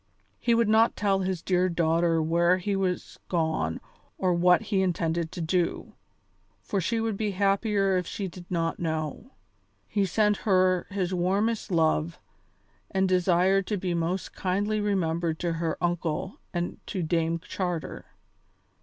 He 0.39 0.55
would 0.55 0.67
not 0.67 0.95
tell 0.95 1.19
his 1.19 1.43
dear 1.43 1.69
daughter 1.69 2.23
where 2.23 2.57
he 2.57 2.75
was 2.75 3.19
gone 3.29 3.79
or 4.17 4.33
what 4.33 4.63
he 4.63 4.81
intended 4.81 5.31
to 5.33 5.41
do, 5.41 5.93
for 6.63 6.81
she 6.81 6.99
would 6.99 7.15
be 7.15 7.33
happier 7.37 7.95
if 7.97 8.07
she 8.07 8.27
did 8.27 8.47
not 8.49 8.79
know. 8.79 9.29
He 9.87 10.07
sent 10.07 10.37
her 10.37 10.87
his 10.89 11.13
warmest 11.13 11.69
love, 11.69 12.19
and 12.89 13.07
desired 13.07 13.67
to 13.67 13.77
be 13.77 13.93
most 13.93 14.33
kindly 14.33 14.79
remembered 14.81 15.37
to 15.41 15.53
her 15.53 15.77
uncle 15.79 16.39
and 16.51 16.79
to 16.87 17.03
Dame 17.03 17.37
Charter. 17.37 18.05